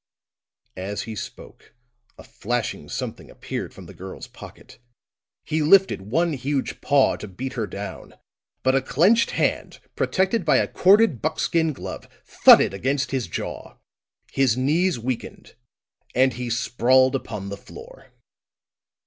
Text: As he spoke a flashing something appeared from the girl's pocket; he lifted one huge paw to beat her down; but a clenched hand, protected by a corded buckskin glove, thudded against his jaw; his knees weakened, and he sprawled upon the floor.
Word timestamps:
As 0.77 1.03
he 1.03 1.15
spoke 1.15 1.75
a 2.17 2.23
flashing 2.23 2.89
something 2.89 3.29
appeared 3.29 3.71
from 3.71 3.85
the 3.85 3.93
girl's 3.93 4.25
pocket; 4.25 4.79
he 5.43 5.61
lifted 5.61 6.01
one 6.09 6.33
huge 6.33 6.81
paw 6.81 7.17
to 7.17 7.27
beat 7.27 7.53
her 7.53 7.67
down; 7.67 8.15
but 8.63 8.73
a 8.73 8.81
clenched 8.81 9.29
hand, 9.29 9.79
protected 9.95 10.43
by 10.43 10.57
a 10.57 10.67
corded 10.67 11.21
buckskin 11.21 11.71
glove, 11.71 12.07
thudded 12.25 12.73
against 12.73 13.11
his 13.11 13.27
jaw; 13.27 13.77
his 14.31 14.57
knees 14.57 14.97
weakened, 14.97 15.53
and 16.15 16.33
he 16.33 16.49
sprawled 16.49 17.15
upon 17.15 17.49
the 17.49 17.55
floor. 17.55 18.07